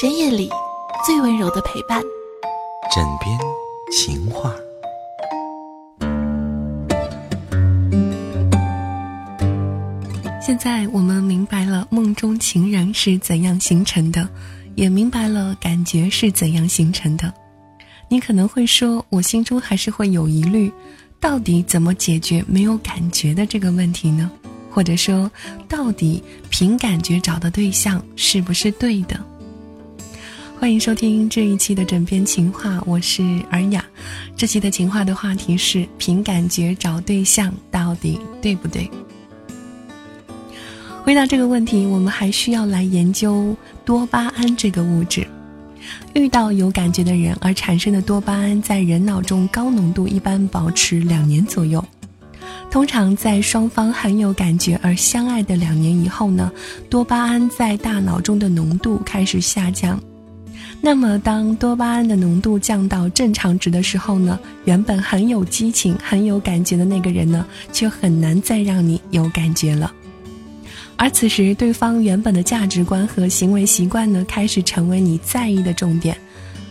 [0.00, 0.48] 深夜里
[1.04, 2.00] 最温柔的陪伴，
[2.94, 3.36] 枕边
[3.90, 4.54] 情话。
[10.40, 14.28] 现在我们明白了梦中情人是怎样形成的，
[14.76, 17.34] 也明白了感觉是怎样形成的。
[18.08, 20.72] 你可能会说，我心中还是会有疑虑，
[21.18, 24.30] 到底怎么解决没有感觉的这个问题呢？
[24.70, 25.28] 或者说，
[25.68, 29.18] 到底凭感觉找的对象是不是对的？
[30.60, 33.84] 欢迎收听这一期的枕边情话，我是尔雅。
[34.34, 38.90] 这期的情话的话题是：凭感觉找对象到底对不对？
[41.04, 45.24] 回答这个问题，我们还需要来研究多巴胺这个物质。
[46.14, 51.82] 遇到有感觉的人而产生的多巴胺，在人脑中高浓度一般保持两年左右。
[52.68, 56.50] 通常在双方很有感觉而相爱的两年以后呢，
[56.90, 60.02] 多巴胺在大脑中的浓度开始下降。
[60.80, 69.92] 那么，当多巴胺的浓度降到正常值的时候呢，原本很有激情、很有感觉的那个人呢，就很难再让你有感觉了。
[70.96, 76.16] 而此时，对方原本的价值观和行为习惯呢，开始成为你在意的重点。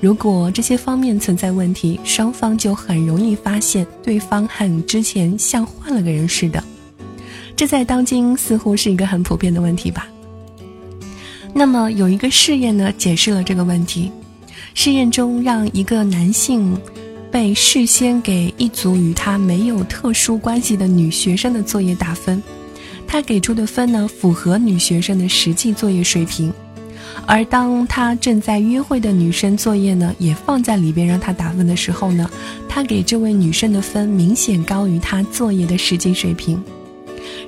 [0.00, 6.62] 如果这些方面存在问题，双方就很容易发现对方很之前像换了个人似的。
[7.54, 10.06] 这在当今似乎是一个很普遍的问题吧。
[11.52, 14.10] 那么有一个试验呢，解释了这个问题。
[14.74, 16.78] 试验中让一个男性
[17.30, 22.40] 被事先给一组与他没有特殊关系的女学生的作业打分，
[23.06, 26.52] 他给出的分呢符合女学生的实际作业水平，
[27.26, 32.30] 而当他正在约会的女生作业呢也放在里边让他打分的时候呢，
[32.68, 36.62] 他给这位女生的分明显高于他作业的实际水平。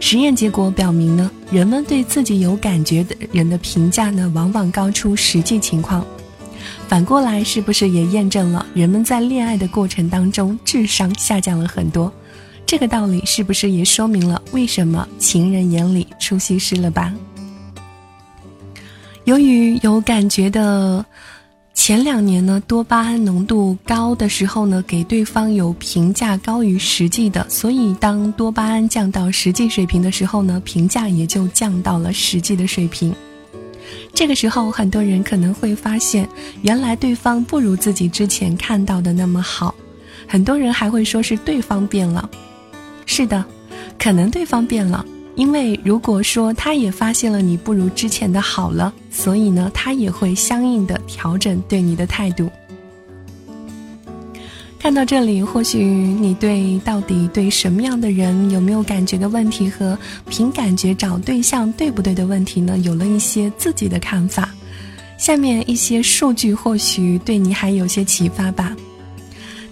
[0.00, 6.04] 实验结果表明呢，人们对自己有感觉的人的评价呢，往往高出实际情况。
[6.88, 12.12] 反过来，是不是也验证了人们在恋爱的过程当中智商下降了很多？
[12.66, 17.12] 这个道理是不是也说明了为什么情人眼里出西施了吧？
[19.24, 21.04] 由于有感觉的。
[21.74, 33.12] 前两年呢，多巴胺浓度高的时候呢，给对方有评价高于实际的，所以当多巴胺降到实际水平的时候呢，评价也就降到了实际的水平。
[34.14, 36.28] 这个时候，很多人可能会发现，
[36.60, 39.74] 原来对方不如自己之前看到的那么好。
[40.28, 42.28] 很多人还会说是对方变了。
[43.06, 43.44] 是的，
[43.98, 45.04] 可能对方变了。
[45.34, 52.50] 因为如果说他也发现了你不如之前的好了，所以呢，他也会相应的调整对你的态度。
[54.78, 59.96] 看到这里，或许你对到底对什么样的人有没有感觉的问题和
[60.28, 64.50] 凭感觉找对象对不对的问题呢，有了一些自己的看法。
[65.16, 68.74] 下面一些数据或许对你还有些启发吧。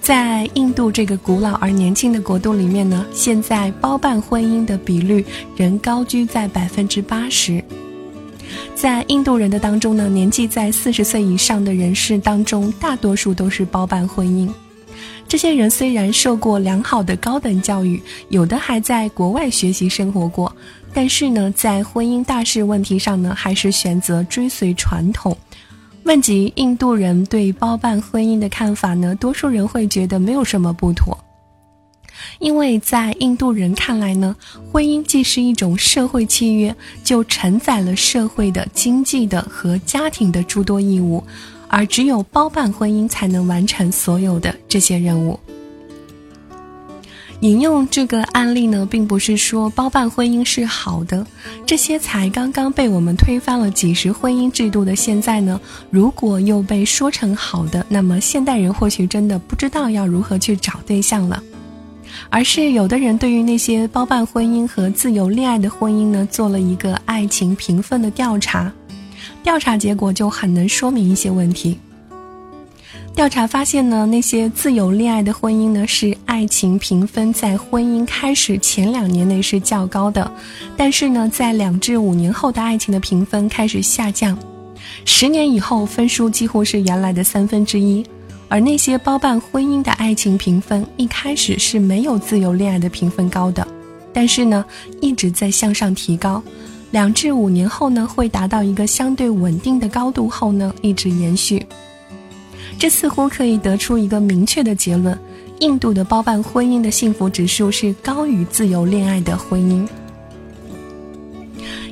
[0.00, 5.24] 在印度这个古老而年轻的国度里面呢，现在包办婚姻的比率
[5.54, 7.62] 仍高居在百分之八十。
[8.74, 14.48] 在印度人的当中呢，年纪在四十岁以上的人士当中，大多数都是包办婚姻。
[15.28, 20.52] 这些人虽然受过良好的高等教育，有的还在国外学习生活过，
[20.92, 25.36] 但是呢，在婚姻大事问题上呢，还是选择追随传统。
[26.10, 29.14] 问及印度人对包办婚姻的看法呢？
[29.14, 31.16] 多数人会觉得没有什么不妥，
[32.40, 34.34] 因为在印度人看来呢，
[34.72, 41.22] 婚姻既是一种社会契约，就承载了社会的、经济的和家庭的诸多义务，
[41.68, 45.38] 而只有包办婚姻才能完成所有的这些任务。
[47.40, 51.26] 引用这个案例呢，并不是说包办婚姻是好的。
[51.64, 55.58] 这些才刚刚被我们推翻了几十婚姻制度的现在呢，
[55.88, 61.42] 如果又被说成好的，那么现代人或许真的不知道要如何去找对象了。
[62.28, 68.70] 而是有的人对于那些包办婚姻和自由恋爱的婚姻呢，做了一个爱情评分的调查，
[69.42, 71.78] 调查结果就很能说明一些问题。
[73.14, 80.30] 调查发现呢，那些自由恋爱的婚姻呢，是爱情评分在婚姻开始前两年内是较高的，
[80.74, 84.38] 但是呢，在两至五年后的爱情的评分开始下降，
[85.04, 88.02] 十年以后分数几乎是原来的三分之一，
[88.48, 93.66] 而那些包办婚姻的爱情评分一开始是没有自由恋爱的评分高的，
[94.14, 94.64] 但是呢，
[95.02, 96.42] 一直在向上提高，
[96.90, 101.66] 两至五年后呢，会达到一个相对稳定的高度后呢，一直延续。
[102.80, 105.16] 这似乎可以得出一个明确的结论：
[105.58, 109.86] 印度的包办婚姻的幸福指数是高于自由恋爱的婚姻。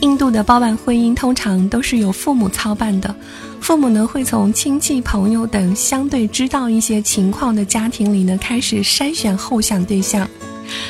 [0.00, 3.14] 印度的包办婚姻通常都是由父母操办的，
[3.60, 10.26] 父母呢会从亲戚朋友等相对知道一些情况的家庭里呢开始筛选后向对象，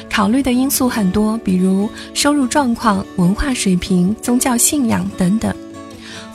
[0.08, 5.52] 考虑的因素很多，比如收入状况、文化水平、宗教信仰等等。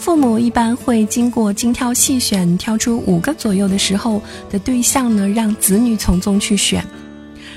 [0.06, 4.22] 父母一般会经过精挑细选，挑出五个左右的时候
[4.52, 6.86] 的对象呢，让子女从中去选。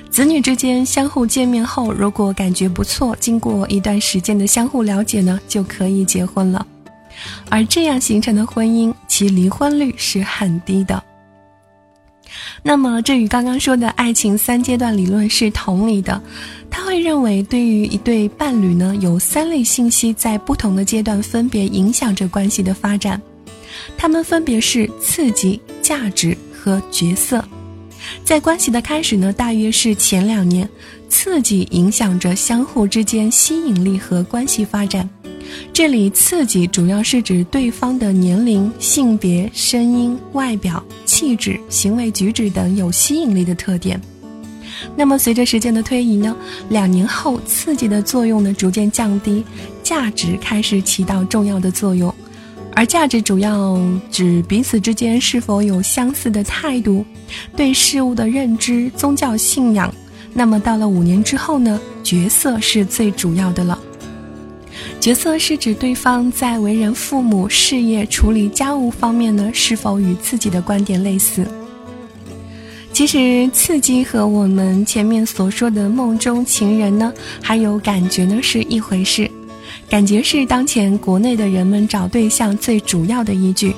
[0.08, 6.66] 子女之间相互见面后，如果感觉不错，经过一段时间的相互了解呢，就可以结婚了。
[7.50, 11.04] 而这样形成的婚姻，其离婚率是很低的。
[12.62, 16.20] 那么，这与刚刚说的爱情三阶段理论是同理的。
[16.70, 23.20] 他会认为，对于一对伴侣呢，有三类信息在不同的阶段分别影响着关系的发展，
[23.96, 27.42] 它们分别是刺激、价值和角色。
[28.24, 30.68] 在关系的开始呢，大约是前两年，
[31.08, 35.08] 刺激影响着相互之间吸引力和关系发展。
[35.72, 44.00] 这里刺激主要是指对方的年龄、性别、声音、外表、气质、行为举止等有吸引力的特点。
[44.96, 46.36] 那么随着时间的推移呢，
[46.68, 49.44] 两年后刺激的作用呢逐渐降低，
[49.82, 52.12] 价值开始起到重要的作用。
[52.74, 53.76] 而价值主要
[54.10, 57.04] 指彼此之间是否有相似的态度，
[57.56, 59.92] 对事物的认知、宗教信仰。
[60.32, 63.76] 那么到了五年之后呢，角色是最主要的了。
[65.00, 71.46] 角色是指对方在为人父母、事业、处理家务方面呢，是否与自己的观点类似。
[72.92, 79.30] 其实刺激和我们前面所说的梦中情人呢，还有感觉呢是一回事。
[79.88, 83.74] 感觉是当前国内的人们找对象最主要的依据，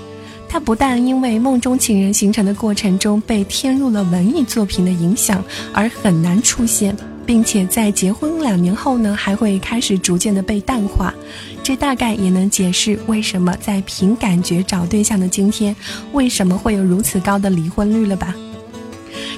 [0.49, 6.96] 它不但因为梦中情人形成的过程中被添入了文艺作品的影响而很难出现，
[7.26, 11.14] 并且在结婚两年后呢，还会开始逐渐的被淡化。
[11.62, 15.75] 这大概也能解释为什么在凭感觉找对象的今天，
[16.12, 18.34] 为什么会有如此高的离婚率了吧。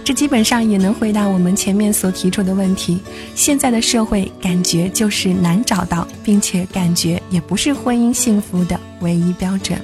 [0.05, 2.99] 这基本上也能回答我们前面所提出的问题。
[3.35, 9.81] 现在的社会感觉就是难找到，并且感觉也不是婚姻幸福的唯一标准。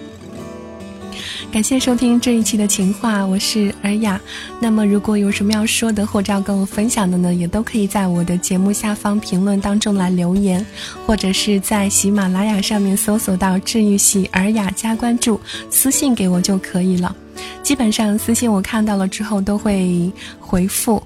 [1.51, 4.21] 感谢收听这一期的情话，我是尔雅。
[4.61, 10.65] 那么如果有什么要说的或者要跟我分享的呢，也都可以在我的节目下方评论当中来留言，
[11.07, 15.41] 或者是在喜马拉雅上面搜索到治愈系尔雅加关注，
[15.71, 17.17] 私信给我就可以了。
[17.63, 21.03] 基本上私信我看到了之后都会回复，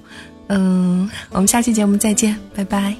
[0.47, 2.95] 嗯，我们下期节目再见，拜拜。